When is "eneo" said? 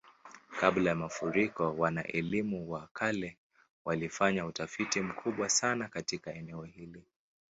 6.33-6.63